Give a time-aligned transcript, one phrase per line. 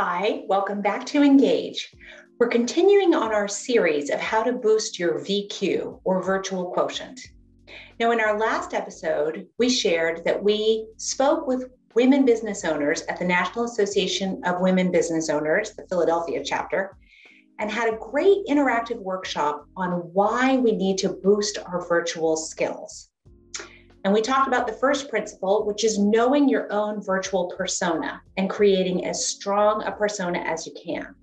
[0.00, 1.92] Hi, welcome back to Engage.
[2.38, 7.20] We're continuing on our series of how to boost your VQ or virtual quotient.
[7.98, 13.18] Now, in our last episode, we shared that we spoke with women business owners at
[13.18, 16.96] the National Association of Women Business Owners, the Philadelphia chapter,
[17.58, 23.10] and had a great interactive workshop on why we need to boost our virtual skills.
[24.08, 28.48] And we talked about the first principle, which is knowing your own virtual persona and
[28.48, 31.14] creating as strong a persona as you can.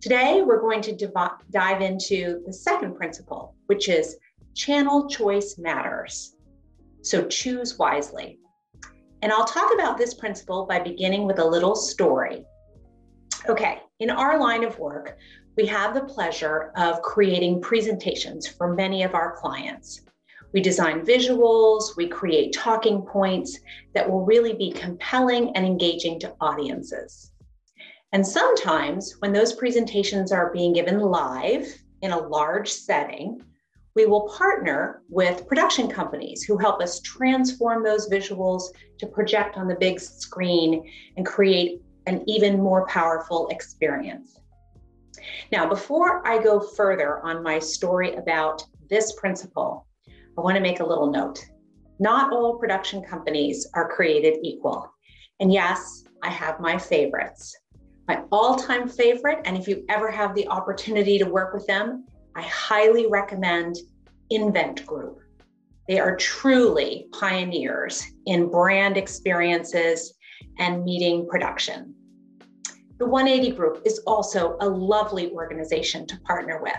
[0.00, 1.12] Today, we're going to div-
[1.50, 4.16] dive into the second principle, which is
[4.54, 6.34] channel choice matters.
[7.02, 8.38] So choose wisely.
[9.20, 12.46] And I'll talk about this principle by beginning with a little story.
[13.50, 15.18] Okay, in our line of work,
[15.58, 20.00] we have the pleasure of creating presentations for many of our clients.
[20.54, 23.58] We design visuals, we create talking points
[23.92, 27.32] that will really be compelling and engaging to audiences.
[28.12, 31.66] And sometimes, when those presentations are being given live
[32.02, 33.42] in a large setting,
[33.96, 38.62] we will partner with production companies who help us transform those visuals
[38.98, 44.38] to project on the big screen and create an even more powerful experience.
[45.50, 49.86] Now, before I go further on my story about this principle,
[50.36, 51.38] I want to make a little note.
[52.00, 54.92] Not all production companies are created equal.
[55.40, 57.56] And yes, I have my favorites.
[58.08, 62.04] My all time favorite, and if you ever have the opportunity to work with them,
[62.34, 63.76] I highly recommend
[64.30, 65.20] Invent Group.
[65.88, 70.14] They are truly pioneers in brand experiences
[70.58, 71.94] and meeting production.
[72.98, 76.72] The 180 Group is also a lovely organization to partner with.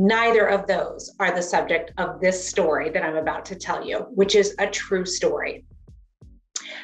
[0.00, 4.06] Neither of those are the subject of this story that I'm about to tell you,
[4.14, 5.66] which is a true story.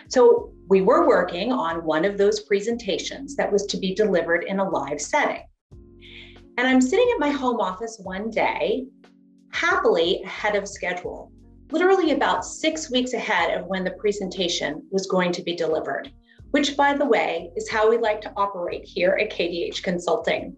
[0.08, 4.58] So, we were working on one of those presentations that was to be delivered in
[4.58, 5.44] a live setting.
[6.58, 8.86] And I'm sitting at my home office one day,
[9.52, 11.30] happily ahead of schedule,
[11.70, 16.10] literally about six weeks ahead of when the presentation was going to be delivered
[16.54, 20.56] which, by the way, is how we like to operate here at KDH Consulting.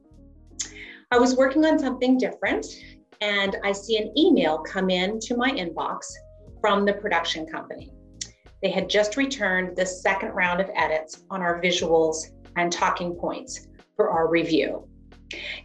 [1.12, 2.67] I was working on something different,
[3.21, 6.06] and I see an email come in to my inbox
[6.61, 7.93] from the production company.
[8.61, 12.16] They had just returned the second round of edits on our visuals
[12.56, 14.89] and talking points for our review.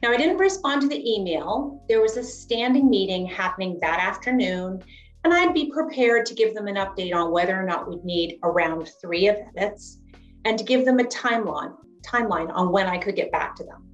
[0.03, 1.84] Now, I didn't respond to the email.
[1.90, 4.84] There was a standing meeting happening that afternoon,
[5.24, 8.38] and I'd be prepared to give them an update on whether or not we'd need
[8.44, 10.01] a round three of edits
[10.46, 11.75] and to give them a timeline
[12.06, 13.88] timeline on when I could get back to them.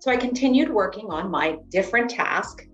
[0.00, 2.66] So I continued working on my different task.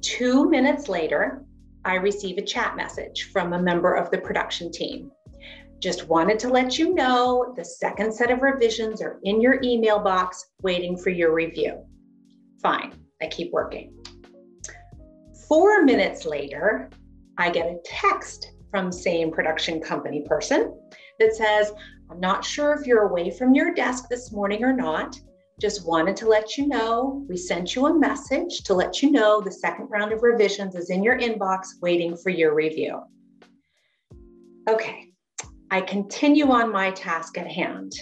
[0.00, 1.44] Two minutes later,
[1.84, 5.10] I receive a chat message from a member of the production team.
[5.78, 9.98] Just wanted to let you know the second set of revisions are in your email
[9.98, 11.84] box waiting for your review.
[12.62, 13.94] Fine, I keep working.
[15.48, 16.88] Four minutes later,
[17.36, 20.80] I get a text from same production company person
[21.20, 21.72] that says,
[22.10, 25.20] I'm not sure if you're away from your desk this morning or not.
[25.60, 29.40] Just wanted to let you know we sent you a message to let you know
[29.40, 33.00] the second round of revisions is in your inbox waiting for your review.
[34.68, 35.08] Okay,
[35.72, 37.92] I continue on my task at hand.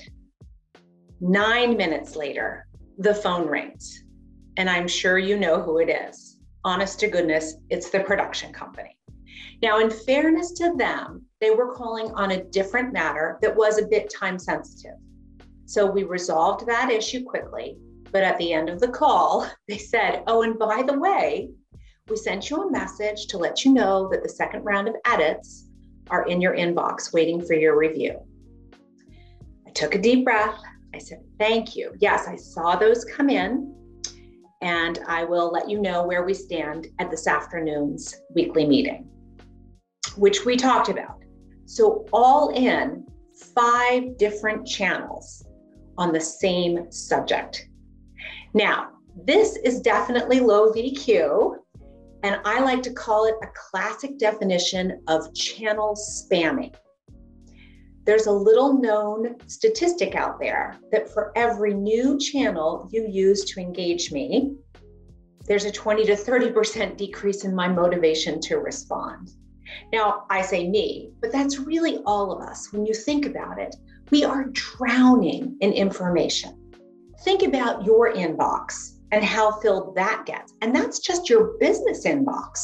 [1.21, 2.67] Nine minutes later,
[2.99, 4.05] the phone rings,
[4.59, 6.39] and I'm sure you know who it is.
[6.63, 8.99] Honest to goodness, it's the production company.
[9.63, 13.87] Now, in fairness to them, they were calling on a different matter that was a
[13.87, 14.99] bit time sensitive.
[15.67, 17.79] So we resolved that issue quickly.
[18.13, 21.51] But at the end of the call, they said, Oh, and by the way,
[22.09, 25.69] we sent you a message to let you know that the second round of edits
[26.09, 28.19] are in your inbox waiting for your review.
[29.67, 30.57] I took a deep breath.
[30.95, 31.93] I said, Thank you.
[31.99, 33.75] Yes, I saw those come in,
[34.63, 39.11] and I will let you know where we stand at this afternoon's weekly meeting
[40.17, 41.23] which we talked about.
[41.67, 43.07] So, all in
[43.55, 45.46] five different channels
[45.99, 47.69] on the same subject.
[48.55, 48.91] Now,
[49.25, 51.57] this is definitely low VQ,
[52.23, 56.75] and I like to call it a classic definition of channel spamming.
[58.05, 63.61] There's a little known statistic out there that for every new channel you use to
[63.61, 64.55] engage me,
[65.47, 69.31] there's a 20 to 30% decrease in my motivation to respond.
[69.93, 72.73] Now, I say me, but that's really all of us.
[72.73, 73.75] When you think about it,
[74.11, 76.59] we are drowning in information.
[77.25, 80.55] Think about your inbox and how filled that gets.
[80.63, 82.59] And that's just your business inbox,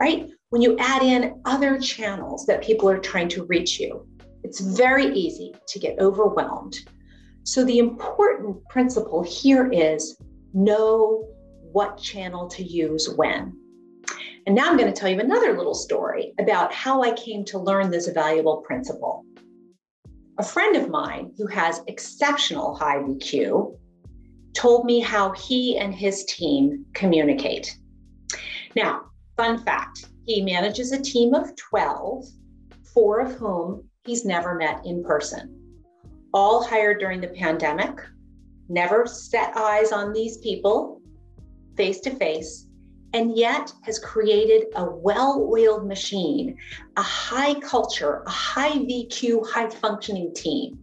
[0.00, 0.28] right?
[0.50, 4.06] When you add in other channels that people are trying to reach you,
[4.44, 6.78] it's very easy to get overwhelmed.
[7.42, 10.16] So the important principle here is
[10.54, 11.28] know
[11.72, 13.56] what channel to use when.
[14.46, 17.58] And now I'm going to tell you another little story about how I came to
[17.58, 19.24] learn this valuable principle.
[20.38, 23.74] A friend of mine who has exceptional high VQ
[24.52, 27.74] told me how he and his team communicate.
[28.74, 29.06] Now,
[29.38, 32.26] fun fact he manages a team of 12,
[32.92, 35.58] four of whom he's never met in person.
[36.34, 37.98] All hired during the pandemic,
[38.68, 41.00] never set eyes on these people
[41.78, 42.65] face to face,
[43.16, 46.54] and yet has created a well oiled machine,
[46.98, 50.78] a high culture, a high VQ, high functioning team.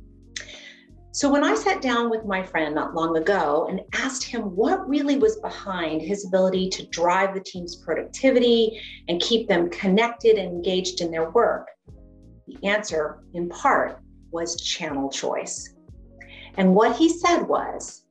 [1.12, 4.90] So, when I sat down with my friend not long ago and asked him what
[4.90, 10.50] really was behind his ability to drive the team's productivity and keep them connected and
[10.50, 11.68] engaged in their work,
[12.48, 14.02] the answer, in part,
[14.32, 15.76] was channel choice.
[16.58, 18.06] And what he said was,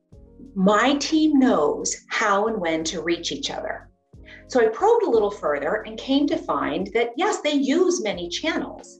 [0.55, 3.89] My team knows how and when to reach each other.
[4.47, 8.29] So I probed a little further and came to find that yes, they use many
[8.29, 8.99] channels.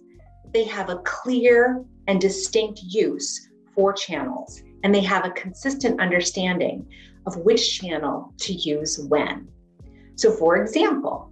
[0.54, 6.88] They have a clear and distinct use for channels, and they have a consistent understanding
[7.26, 9.48] of which channel to use when.
[10.16, 11.32] So, for example,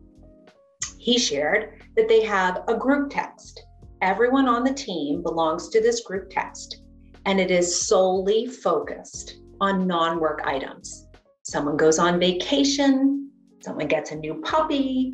[0.97, 3.63] he shared that they have a group text.
[4.01, 6.81] Everyone on the team belongs to this group text,
[7.25, 11.07] and it is solely focused on non work items.
[11.43, 13.30] Someone goes on vacation,
[13.61, 15.13] someone gets a new puppy,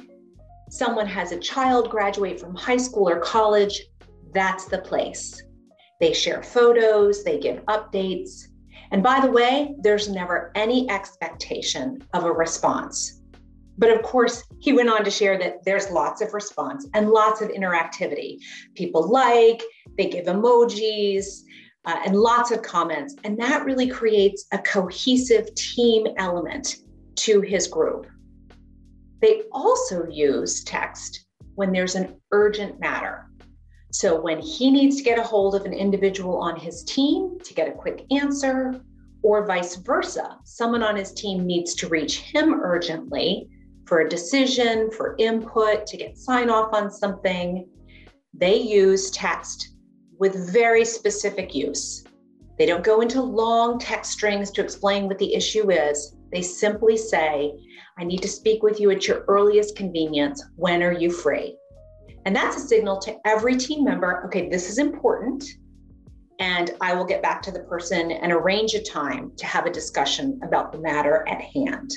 [0.69, 3.81] someone has a child graduate from high school or college.
[4.33, 5.41] That's the place.
[5.99, 8.47] They share photos, they give updates.
[8.91, 13.21] And by the way, there's never any expectation of a response.
[13.77, 17.41] But of course, he went on to share that there's lots of response and lots
[17.41, 18.39] of interactivity.
[18.75, 19.61] People like,
[19.97, 21.43] they give emojis,
[21.85, 23.15] uh, and lots of comments.
[23.23, 26.77] And that really creates a cohesive team element
[27.17, 28.07] to his group.
[29.21, 31.25] They also use text
[31.55, 33.29] when there's an urgent matter.
[33.91, 37.53] So when he needs to get a hold of an individual on his team to
[37.53, 38.81] get a quick answer,
[39.23, 43.49] or vice versa, someone on his team needs to reach him urgently
[43.87, 47.67] for a decision, for input, to get sign off on something,
[48.33, 49.75] they use text
[50.19, 52.03] with very specific use.
[52.57, 56.16] They don't go into long text strings to explain what the issue is.
[56.31, 57.53] They simply say,
[57.97, 60.43] I need to speak with you at your earliest convenience.
[60.55, 61.57] When are you free?
[62.25, 65.43] And that's a signal to every team member okay, this is important.
[66.39, 69.71] And I will get back to the person and arrange a time to have a
[69.71, 71.91] discussion about the matter at hand.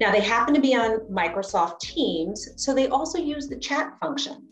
[0.00, 4.46] Now, they happen to be on Microsoft Teams, so they also use the chat function.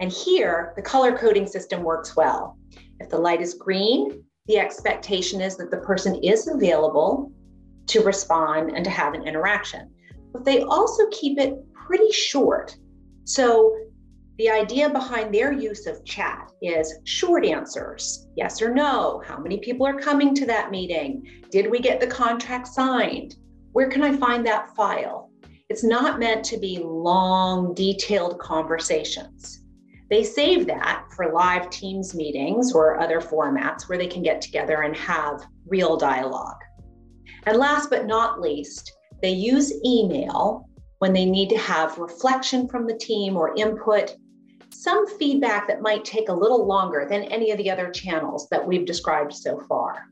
[0.00, 2.56] And here, the color coding system works well.
[3.00, 7.32] If the light is green, the expectation is that the person is available
[7.86, 9.90] to respond and to have an interaction.
[10.32, 12.76] But they also keep it pretty short
[13.24, 13.74] so
[14.36, 19.22] the idea behind their use of chat is short answers yes or no.
[19.24, 21.26] How many people are coming to that meeting?
[21.50, 23.36] Did we get the contract signed?
[23.72, 25.30] Where can I find that file?
[25.70, 29.62] It's not meant to be long, detailed conversations.
[30.10, 34.82] They save that for live Teams meetings or other formats where they can get together
[34.82, 36.60] and have real dialogue.
[37.46, 42.86] And last but not least, they use email when they need to have reflection from
[42.86, 44.16] the team or input,
[44.70, 48.66] some feedback that might take a little longer than any of the other channels that
[48.66, 50.06] we've described so far.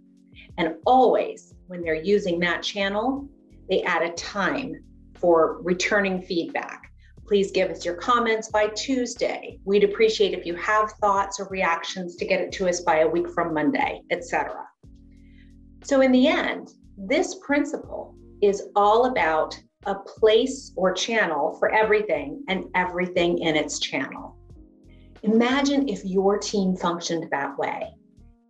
[0.59, 3.29] And always, when they're using that channel,
[3.69, 4.85] they add a time
[5.15, 6.91] for returning feedback.
[7.27, 9.59] Please give us your comments by Tuesday.
[9.65, 13.09] We'd appreciate if you have thoughts or reactions to get it to us by a
[13.09, 14.67] week from Monday, etc.
[15.85, 22.45] So in the end, this principle is all about a place or channel for everything
[22.49, 24.37] and everything in its channel.
[25.23, 27.95] Imagine if your team functioned that way.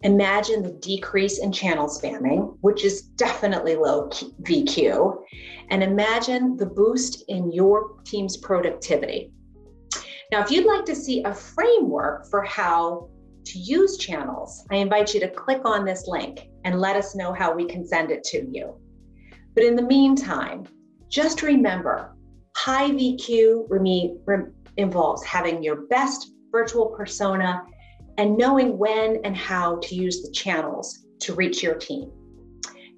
[0.03, 4.09] Imagine the decrease in channel spamming, which is definitely low
[4.43, 5.23] VQ,
[5.71, 9.33] and imagine the boost in your team's productivity.
[10.33, 13.11] Now, if you'd like to see a framework for how
[13.45, 17.33] to use channels, I invite you to click on this link and let us know
[17.33, 18.75] how we can send it to you.
[19.55, 20.65] But in the meantime,
[21.09, 22.17] just remember,
[22.57, 27.63] high VQ involves having your best virtual persona
[28.19, 32.11] and knowing when and how to use the channels to reach your team.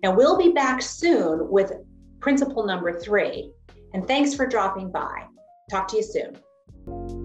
[0.02, 1.72] Now, we'll be back soon with
[2.20, 3.52] principle number three.
[3.94, 5.24] And thanks for dropping by.
[5.70, 7.23] Talk to you soon.